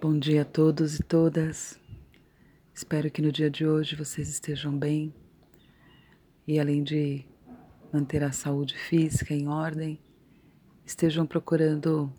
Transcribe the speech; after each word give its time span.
Bom 0.00 0.16
dia 0.16 0.42
a 0.42 0.44
todos 0.44 1.00
e 1.00 1.02
todas. 1.02 1.76
Espero 2.72 3.10
que 3.10 3.20
no 3.20 3.32
dia 3.32 3.50
de 3.50 3.66
hoje 3.66 3.96
vocês 3.96 4.28
estejam 4.28 4.78
bem 4.78 5.12
e, 6.46 6.60
além 6.60 6.84
de 6.84 7.24
manter 7.92 8.22
a 8.22 8.30
saúde 8.30 8.78
física 8.78 9.34
em 9.34 9.48
ordem, 9.48 10.00
estejam 10.86 11.26
procurando 11.26 12.12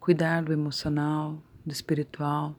cuidar 0.00 0.42
do 0.42 0.52
emocional, 0.52 1.40
do 1.64 1.72
espiritual, 1.72 2.58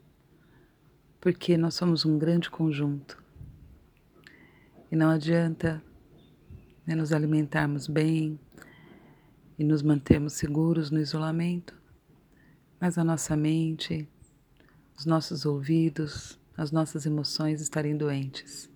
porque 1.20 1.58
nós 1.58 1.74
somos 1.74 2.06
um 2.06 2.18
grande 2.18 2.50
conjunto 2.50 3.22
e 4.90 4.96
não 4.96 5.10
adianta 5.10 5.84
né, 6.88 6.96
nos 6.96 7.12
alimentarmos 7.12 7.86
bem 7.86 8.40
e 9.60 9.64
nos 9.66 9.82
mantermos 9.82 10.32
seguros 10.32 10.90
no 10.90 11.02
isolamento 11.02 11.84
mas 12.80 12.98
a 12.98 13.04
nossa 13.04 13.36
mente, 13.36 14.08
os 14.98 15.06
nossos 15.06 15.46
ouvidos, 15.46 16.40
as 16.58 16.72
nossas 16.72 17.06
emoções 17.06 17.62
estarem 17.62 17.98
doentes. 17.98 18.70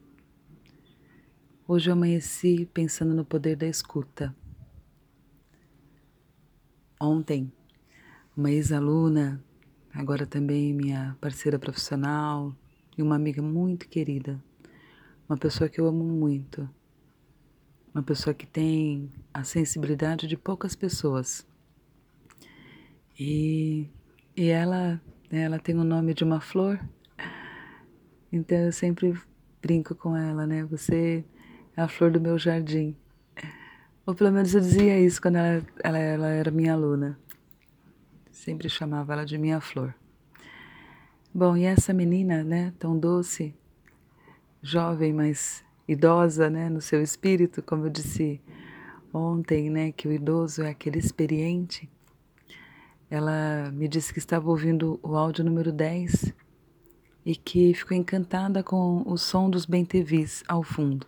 Hoje 1.68 1.90
eu 1.90 1.94
amanheci 1.94 2.66
pensando 2.74 3.14
no 3.14 3.24
poder 3.24 3.56
da 3.56 3.68
escuta. 3.68 4.36
Ontem, 7.00 7.52
uma 8.36 8.52
ex-aluna, 8.52 9.44
agora 9.94 10.26
também 10.26 10.74
minha 10.74 11.16
parceira 11.22 11.60
profissional 11.60 12.56
e 12.98 13.02
uma 13.02 13.16
amiga 13.16 13.42
muito 13.42 13.88
querida, 13.88 14.44
uma 15.28 15.38
pessoa 15.38 15.70
que 15.70 15.80
eu 15.80 15.88
amo 15.88 16.04
muito, 16.04 16.70
uma 17.94 18.04
pessoa 18.04 18.34
que 18.34 18.46
tem 18.46 19.12
a 19.34 19.44
sensibilidade 19.44 20.28
de 20.28 20.36
poucas 20.36 20.76
pessoas 20.76 21.46
e, 23.20 23.90
e 24.34 24.48
ela, 24.48 25.02
né, 25.30 25.42
ela 25.42 25.60
tem 25.60 25.76
o 25.76 25.84
nome 25.84 26.14
de 26.14 26.24
uma 26.24 26.40
flor, 26.40 26.80
então 28.32 28.58
eu 28.58 28.72
sempre 28.72 29.14
brinco 29.62 29.94
com 29.94 30.16
ela, 30.16 30.48
né? 30.48 30.64
Você 30.64 31.26
é 31.76 31.82
a 31.82 31.88
flor 31.90 32.12
do 32.12 32.22
meu 32.22 32.40
jardim. 32.40 32.96
Ou 34.06 34.16
pelo 34.16 34.32
menos 34.32 34.56
eu 34.56 34.62
dizia 34.62 34.98
isso 34.98 35.22
quando 35.22 35.36
ela, 35.36 35.66
ela, 35.84 35.98
ela 35.98 36.28
era 36.30 36.50
minha 36.50 36.74
aluna. 36.74 37.20
Sempre 38.32 38.70
chamava 38.70 39.12
ela 39.12 39.26
de 39.26 39.38
minha 39.38 39.60
flor. 39.60 39.94
Bom, 41.34 41.58
e 41.58 41.66
essa 41.66 41.94
menina, 41.94 42.42
né, 42.42 42.74
tão 42.80 42.98
doce, 42.98 43.54
jovem, 44.62 45.12
mas 45.12 45.64
idosa, 45.88 46.50
né, 46.50 46.70
no 46.70 46.80
seu 46.80 47.04
espírito, 47.04 47.62
como 47.62 47.86
eu 47.86 47.90
disse 47.90 48.42
ontem, 49.14 49.70
né, 49.70 49.92
que 49.92 50.08
o 50.08 50.12
idoso 50.14 50.64
é 50.64 50.70
aquele 50.70 51.00
experiente 51.00 51.90
ela 53.10 53.72
me 53.72 53.88
disse 53.88 54.14
que 54.14 54.20
estava 54.20 54.50
ouvindo 54.50 55.00
o 55.02 55.16
áudio 55.16 55.44
número 55.44 55.72
10 55.72 56.34
e 57.26 57.36
que 57.36 57.74
ficou 57.74 57.98
encantada 57.98 58.64
com 58.64 59.04
o 59.06 59.18
som 59.18 59.50
dos 59.50 59.66
bentevis 59.66 60.44
ao 60.48 60.64
fundo. 60.64 61.08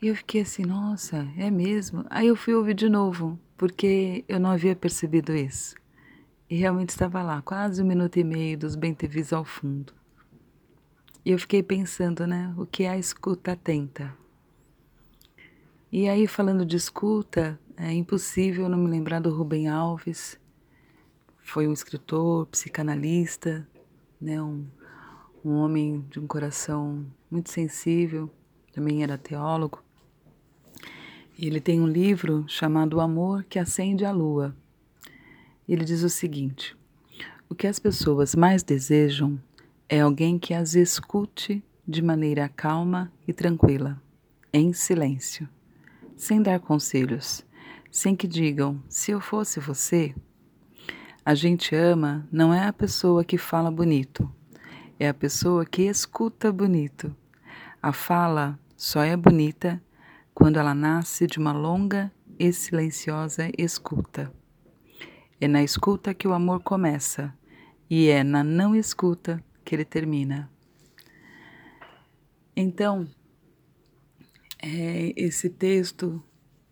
E 0.00 0.08
eu 0.08 0.16
fiquei 0.16 0.42
assim, 0.42 0.64
nossa, 0.64 1.26
é 1.36 1.50
mesmo? 1.50 2.04
Aí 2.10 2.26
eu 2.26 2.36
fui 2.36 2.54
ouvir 2.54 2.74
de 2.74 2.88
novo, 2.88 3.38
porque 3.56 4.24
eu 4.28 4.38
não 4.38 4.50
havia 4.50 4.76
percebido 4.76 5.34
isso. 5.34 5.74
E 6.48 6.56
realmente 6.56 6.90
estava 6.90 7.22
lá, 7.22 7.42
quase 7.42 7.82
um 7.82 7.86
minuto 7.86 8.18
e 8.18 8.24
meio 8.24 8.58
dos 8.58 8.76
bentevis 8.76 9.32
ao 9.32 9.44
fundo. 9.44 9.92
E 11.24 11.30
eu 11.30 11.38
fiquei 11.38 11.62
pensando, 11.62 12.26
né, 12.26 12.54
o 12.56 12.64
que 12.64 12.84
é 12.84 12.90
a 12.90 12.98
escuta 12.98 13.52
atenta? 13.52 14.14
E 15.90 16.08
aí, 16.08 16.26
falando 16.26 16.64
de 16.64 16.76
escuta, 16.76 17.58
é 17.76 17.92
impossível 17.92 18.68
não 18.68 18.78
me 18.78 18.88
lembrar 18.88 19.20
do 19.20 19.34
Rubem 19.34 19.68
Alves, 19.68 20.38
foi 21.46 21.68
um 21.68 21.72
escritor, 21.72 22.46
psicanalista, 22.46 23.66
né, 24.20 24.42
um, 24.42 24.66
um 25.44 25.52
homem 25.52 26.04
de 26.10 26.18
um 26.18 26.26
coração 26.26 27.06
muito 27.30 27.52
sensível, 27.52 28.28
também 28.72 29.04
era 29.04 29.16
teólogo. 29.16 29.80
Ele 31.38 31.60
tem 31.60 31.80
um 31.80 31.86
livro 31.86 32.44
chamado 32.48 32.96
O 32.96 33.00
Amor 33.00 33.44
que 33.44 33.60
Acende 33.60 34.04
a 34.04 34.10
Lua. 34.10 34.56
Ele 35.68 35.84
diz 35.84 36.02
o 36.02 36.08
seguinte: 36.08 36.76
O 37.48 37.54
que 37.54 37.68
as 37.68 37.78
pessoas 37.78 38.34
mais 38.34 38.64
desejam 38.64 39.40
é 39.88 40.00
alguém 40.00 40.40
que 40.40 40.52
as 40.52 40.74
escute 40.74 41.62
de 41.86 42.02
maneira 42.02 42.48
calma 42.48 43.12
e 43.26 43.32
tranquila, 43.32 44.02
em 44.52 44.72
silêncio, 44.72 45.48
sem 46.16 46.42
dar 46.42 46.58
conselhos, 46.58 47.46
sem 47.88 48.16
que 48.16 48.26
digam: 48.26 48.82
se 48.88 49.12
eu 49.12 49.20
fosse 49.20 49.60
você, 49.60 50.12
a 51.26 51.34
gente 51.34 51.74
ama 51.74 52.24
não 52.30 52.54
é 52.54 52.68
a 52.68 52.72
pessoa 52.72 53.24
que 53.24 53.36
fala 53.36 53.68
bonito, 53.68 54.32
é 54.96 55.08
a 55.08 55.12
pessoa 55.12 55.66
que 55.66 55.82
escuta 55.82 56.52
bonito. 56.52 57.12
A 57.82 57.92
fala 57.92 58.56
só 58.76 59.02
é 59.02 59.16
bonita 59.16 59.82
quando 60.32 60.56
ela 60.56 60.72
nasce 60.72 61.26
de 61.26 61.40
uma 61.40 61.52
longa 61.52 62.12
e 62.38 62.52
silenciosa 62.52 63.50
escuta. 63.58 64.32
É 65.40 65.48
na 65.48 65.64
escuta 65.64 66.14
que 66.14 66.28
o 66.28 66.32
amor 66.32 66.60
começa 66.60 67.34
e 67.90 68.06
é 68.08 68.22
na 68.22 68.44
não 68.44 68.76
escuta 68.76 69.42
que 69.64 69.74
ele 69.74 69.84
termina. 69.84 70.48
Então, 72.54 73.04
é, 74.62 75.12
esse 75.16 75.50
texto, 75.50 76.22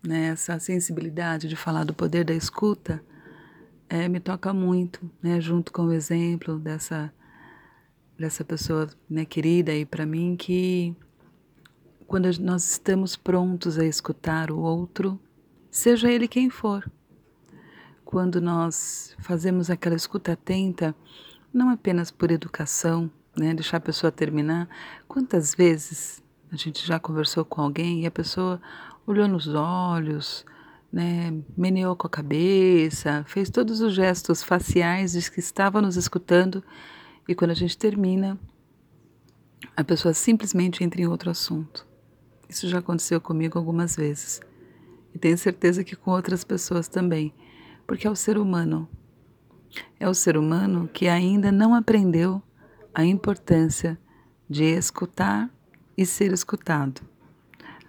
né, 0.01 0.27
essa 0.27 0.57
sensibilidade 0.59 1.49
de 1.49 1.57
falar 1.57 1.83
do 1.83 1.93
poder 1.93 2.23
da 2.23 2.33
escuta, 2.33 3.03
é, 3.89 4.07
me 4.07 4.19
toca 4.19 4.53
muito, 4.53 5.09
né, 5.21 5.39
junto 5.39 5.71
com 5.71 5.83
o 5.83 5.93
exemplo 5.93 6.59
dessa 6.59 7.13
dessa 8.17 8.45
pessoa 8.45 8.87
né, 9.09 9.25
querida 9.25 9.73
aí 9.73 9.85
para 9.85 10.05
mim 10.05 10.37
que 10.37 10.95
quando 12.07 12.29
nós 12.39 12.71
estamos 12.71 13.17
prontos 13.17 13.77
a 13.77 13.85
escutar 13.85 14.51
o 14.51 14.59
outro, 14.59 15.19
seja 15.69 16.09
ele 16.09 16.27
quem 16.27 16.49
for, 16.49 16.89
quando 18.05 18.39
nós 18.39 19.15
fazemos 19.19 19.69
aquela 19.69 19.95
escuta 19.95 20.33
atenta, 20.33 20.95
não 21.53 21.69
apenas 21.69 22.11
por 22.11 22.31
educação, 22.31 23.11
né, 23.35 23.53
deixar 23.53 23.77
a 23.77 23.81
pessoa 23.81 24.11
terminar, 24.11 24.69
quantas 25.07 25.53
vezes 25.53 26.23
a 26.51 26.55
gente 26.55 26.85
já 26.85 26.99
conversou 26.99 27.43
com 27.43 27.61
alguém 27.61 28.03
e 28.03 28.05
a 28.05 28.11
pessoa 28.11 28.61
olhou 29.05 29.27
nos 29.27 29.47
olhos, 29.47 30.45
né, 30.95 31.43
meneou 31.57 31.93
com 31.93 32.07
a 32.07 32.09
cabeça, 32.09 33.25
fez 33.27 33.49
todos 33.49 33.81
os 33.81 33.93
gestos 33.93 34.41
faciais 34.41 35.11
de 35.11 35.29
que 35.29 35.41
estava 35.41 35.81
nos 35.81 35.97
escutando 35.97 36.63
e 37.27 37.35
quando 37.35 37.51
a 37.51 37.55
gente 37.55 37.77
termina, 37.77 38.39
a 39.75 39.83
pessoa 39.83 40.13
simplesmente 40.13 40.85
entra 40.85 41.01
em 41.01 41.05
outro 41.05 41.29
assunto. 41.29 41.85
Isso 42.47 42.69
já 42.69 42.79
aconteceu 42.79 43.19
comigo 43.19 43.59
algumas 43.59 43.97
vezes 43.97 44.39
e 45.13 45.19
tenho 45.19 45.37
certeza 45.37 45.83
que 45.83 45.97
com 45.97 46.11
outras 46.11 46.45
pessoas 46.45 46.87
também, 46.87 47.33
porque 47.85 48.07
é 48.07 48.09
o 48.09 48.15
ser 48.15 48.37
humano. 48.37 48.87
É 49.99 50.07
o 50.07 50.13
ser 50.13 50.37
humano 50.37 50.89
que 50.93 51.09
ainda 51.09 51.51
não 51.51 51.75
aprendeu 51.75 52.41
a 52.93 53.03
importância 53.03 53.99
de 54.49 54.63
escutar 54.63 55.49
e 55.97 56.05
ser 56.05 56.31
escutado. 56.31 57.01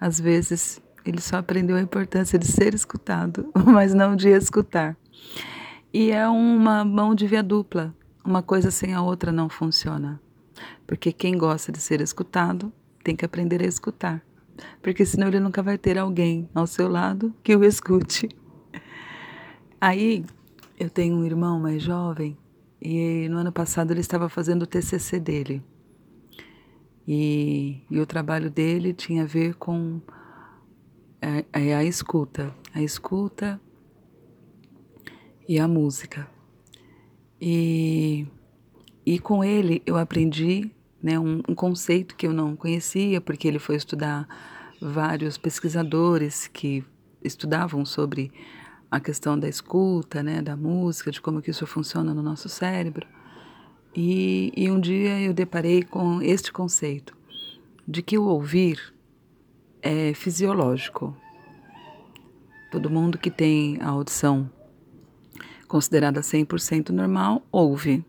Às 0.00 0.18
vezes 0.18 0.82
ele 1.06 1.20
só 1.20 1.36
aprendeu 1.36 1.76
a 1.76 1.80
importância 1.80 2.38
de 2.38 2.46
ser 2.46 2.74
escutado, 2.74 3.50
mas 3.54 3.94
não 3.94 4.16
de 4.16 4.28
escutar. 4.28 4.96
E 5.92 6.10
é 6.10 6.28
uma 6.28 6.84
mão 6.84 7.14
de 7.14 7.26
via 7.26 7.42
dupla. 7.42 7.94
Uma 8.24 8.42
coisa 8.42 8.70
sem 8.70 8.92
a 8.92 9.00
outra 9.00 9.30
não 9.30 9.48
funciona. 9.48 10.20
Porque 10.86 11.12
quem 11.12 11.38
gosta 11.38 11.70
de 11.70 11.78
ser 11.78 12.00
escutado 12.00 12.72
tem 13.02 13.14
que 13.14 13.24
aprender 13.24 13.62
a 13.62 13.66
escutar. 13.66 14.22
Porque 14.82 15.06
senão 15.06 15.28
ele 15.28 15.40
nunca 15.40 15.62
vai 15.62 15.78
ter 15.78 15.96
alguém 15.96 16.48
ao 16.54 16.66
seu 16.66 16.88
lado 16.88 17.32
que 17.42 17.54
o 17.54 17.64
escute. 17.64 18.28
Aí 19.80 20.24
eu 20.78 20.90
tenho 20.90 21.16
um 21.16 21.24
irmão 21.24 21.60
mais 21.60 21.82
jovem 21.82 22.36
e 22.80 23.28
no 23.28 23.38
ano 23.38 23.52
passado 23.52 23.92
ele 23.92 24.00
estava 24.00 24.28
fazendo 24.28 24.62
o 24.62 24.66
TCC 24.66 25.20
dele. 25.20 25.62
E, 27.06 27.82
e 27.90 28.00
o 28.00 28.06
trabalho 28.06 28.50
dele 28.50 28.92
tinha 28.92 29.22
a 29.22 29.26
ver 29.26 29.54
com 29.54 30.00
é 31.20 31.74
a 31.74 31.84
escuta, 31.84 32.54
a 32.74 32.82
escuta 32.82 33.60
e 35.48 35.58
a 35.58 35.66
música. 35.66 36.28
E, 37.40 38.26
e 39.04 39.18
com 39.18 39.44
ele 39.44 39.82
eu 39.86 39.96
aprendi 39.96 40.70
né, 41.02 41.18
um, 41.18 41.42
um 41.48 41.54
conceito 41.54 42.16
que 42.16 42.26
eu 42.26 42.32
não 42.32 42.56
conhecia, 42.56 43.20
porque 43.20 43.46
ele 43.46 43.58
foi 43.58 43.76
estudar 43.76 44.26
vários 44.80 45.38
pesquisadores 45.38 46.48
que 46.48 46.84
estudavam 47.22 47.84
sobre 47.84 48.32
a 48.90 49.00
questão 49.00 49.38
da 49.38 49.48
escuta, 49.48 50.22
né, 50.22 50.40
da 50.40 50.56
música, 50.56 51.10
de 51.10 51.20
como 51.20 51.42
que 51.42 51.50
isso 51.50 51.66
funciona 51.66 52.14
no 52.14 52.22
nosso 52.22 52.48
cérebro. 52.48 53.06
E, 53.94 54.52
e 54.56 54.70
um 54.70 54.78
dia 54.78 55.20
eu 55.20 55.32
deparei 55.32 55.82
com 55.82 56.20
este 56.20 56.52
conceito 56.52 57.16
de 57.86 58.02
que 58.02 58.18
o 58.18 58.24
ouvir 58.24 58.94
é 59.86 60.14
fisiológico. 60.14 61.16
Todo 62.70 62.90
mundo 62.90 63.16
que 63.16 63.30
tem 63.30 63.80
a 63.80 63.88
audição 63.88 64.50
considerada 65.68 66.20
100% 66.20 66.90
normal 66.90 67.46
ouve. 67.52 68.04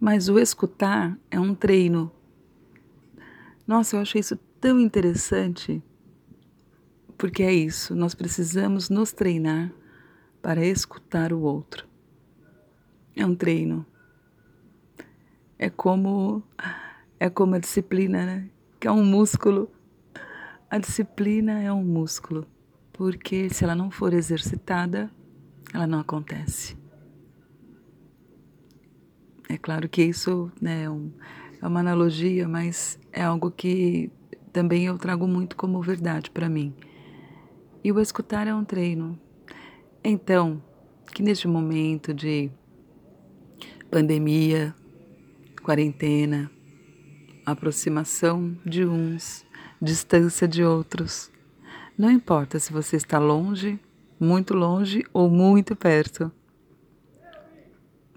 Mas 0.00 0.28
o 0.28 0.38
escutar 0.38 1.16
é 1.30 1.38
um 1.38 1.54
treino. 1.54 2.10
Nossa, 3.66 3.96
eu 3.96 4.00
achei 4.00 4.20
isso 4.20 4.36
tão 4.60 4.80
interessante, 4.80 5.80
porque 7.16 7.44
é 7.44 7.52
isso, 7.52 7.94
nós 7.94 8.14
precisamos 8.14 8.90
nos 8.90 9.12
treinar 9.12 9.72
para 10.42 10.64
escutar 10.66 11.32
o 11.32 11.40
outro. 11.40 11.86
É 13.14 13.24
um 13.24 13.34
treino. 13.34 13.86
É 15.56 15.70
como 15.70 16.42
é 17.20 17.30
como 17.30 17.54
a 17.54 17.58
disciplina, 17.58 18.26
né? 18.26 18.48
Que 18.80 18.88
é 18.88 18.90
um 18.90 19.04
músculo. 19.04 19.70
A 20.72 20.78
disciplina 20.78 21.62
é 21.62 21.70
um 21.70 21.84
músculo, 21.84 22.46
porque 22.94 23.50
se 23.50 23.62
ela 23.62 23.74
não 23.74 23.90
for 23.90 24.14
exercitada, 24.14 25.10
ela 25.70 25.86
não 25.86 26.00
acontece. 26.00 26.78
É 29.50 29.58
claro 29.58 29.86
que 29.86 30.02
isso 30.02 30.50
né, 30.58 30.84
é, 30.84 30.90
um, 30.90 31.12
é 31.60 31.66
uma 31.68 31.80
analogia, 31.80 32.48
mas 32.48 32.98
é 33.12 33.22
algo 33.22 33.50
que 33.50 34.10
também 34.50 34.86
eu 34.86 34.96
trago 34.96 35.28
muito 35.28 35.56
como 35.56 35.82
verdade 35.82 36.30
para 36.30 36.48
mim. 36.48 36.74
E 37.84 37.92
o 37.92 38.00
escutar 38.00 38.46
é 38.46 38.54
um 38.54 38.64
treino. 38.64 39.20
Então, 40.02 40.62
que 41.12 41.22
neste 41.22 41.46
momento 41.46 42.14
de 42.14 42.50
pandemia, 43.90 44.74
quarentena, 45.62 46.50
aproximação 47.44 48.56
de 48.64 48.86
uns, 48.86 49.44
distância 49.82 50.48
de 50.48 50.64
outros, 50.64 51.30
não 51.98 52.10
importa 52.10 52.58
se 52.58 52.72
você 52.72 52.96
está 52.96 53.18
longe, 53.18 53.78
muito 54.18 54.54
longe 54.54 55.04
ou 55.12 55.28
muito 55.28 55.76
perto 55.76 56.30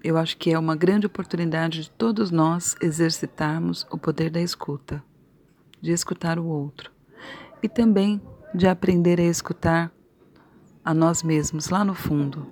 eu 0.06 0.16
acho 0.16 0.36
que 0.36 0.52
é 0.52 0.58
uma 0.58 0.76
grande 0.76 1.04
oportunidade 1.04 1.82
de 1.82 1.90
todos 1.90 2.30
nós 2.30 2.76
exercitarmos 2.80 3.84
o 3.90 3.98
poder 3.98 4.30
da 4.30 4.40
escuta, 4.40 5.02
de 5.80 5.90
escutar 5.90 6.38
o 6.38 6.46
outro 6.46 6.92
e 7.60 7.68
também 7.68 8.22
de 8.54 8.68
aprender 8.68 9.18
a 9.18 9.24
escutar 9.24 9.92
a 10.84 10.94
nós 10.94 11.24
mesmos 11.24 11.70
lá 11.70 11.84
no 11.84 11.92
fundo. 11.92 12.46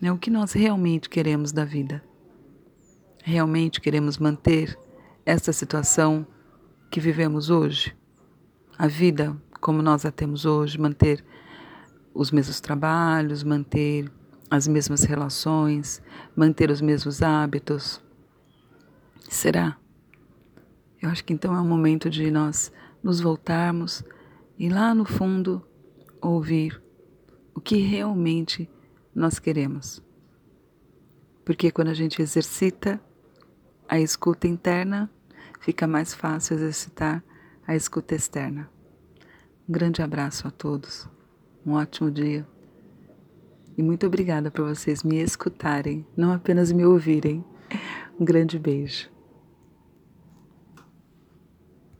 Né? 0.00 0.10
O 0.10 0.16
que 0.16 0.30
nós 0.30 0.52
realmente 0.52 1.10
queremos 1.10 1.52
da 1.52 1.66
vida? 1.66 2.02
Realmente 3.22 3.78
queremos 3.78 4.16
manter 4.16 4.78
esta 5.26 5.52
situação 5.52 6.26
que 6.90 6.98
vivemos 6.98 7.50
hoje? 7.50 7.94
A 8.80 8.86
vida 8.86 9.36
como 9.60 9.82
nós 9.82 10.06
a 10.06 10.10
temos 10.10 10.46
hoje, 10.46 10.80
manter 10.80 11.22
os 12.14 12.30
mesmos 12.30 12.62
trabalhos, 12.62 13.44
manter 13.44 14.10
as 14.50 14.66
mesmas 14.66 15.02
relações, 15.02 16.00
manter 16.34 16.70
os 16.70 16.80
mesmos 16.80 17.20
hábitos? 17.20 18.02
Será? 19.28 19.76
Eu 20.98 21.10
acho 21.10 21.22
que 21.22 21.34
então 21.34 21.54
é 21.54 21.60
o 21.60 21.64
momento 21.64 22.08
de 22.08 22.30
nós 22.30 22.72
nos 23.02 23.20
voltarmos 23.20 24.02
e 24.58 24.70
lá 24.70 24.94
no 24.94 25.04
fundo 25.04 25.62
ouvir 26.18 26.82
o 27.54 27.60
que 27.60 27.76
realmente 27.76 28.66
nós 29.14 29.38
queremos. 29.38 30.02
Porque 31.44 31.70
quando 31.70 31.88
a 31.88 31.94
gente 31.94 32.22
exercita 32.22 32.98
a 33.86 34.00
escuta 34.00 34.48
interna, 34.48 35.10
fica 35.60 35.86
mais 35.86 36.14
fácil 36.14 36.56
exercitar 36.56 37.22
a 37.70 37.76
escuta 37.76 38.16
externa. 38.16 38.68
Um 39.68 39.72
grande 39.72 40.02
abraço 40.02 40.48
a 40.48 40.50
todos. 40.50 41.08
Um 41.64 41.74
ótimo 41.74 42.10
dia. 42.10 42.44
E 43.78 43.82
muito 43.82 44.04
obrigada 44.08 44.50
por 44.50 44.66
vocês 44.66 45.04
me 45.04 45.22
escutarem, 45.22 46.04
não 46.16 46.32
apenas 46.32 46.72
me 46.72 46.84
ouvirem. 46.84 47.44
Um 48.18 48.24
grande 48.24 48.58
beijo. 48.58 49.08